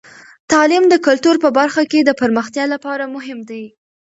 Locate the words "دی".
3.49-3.63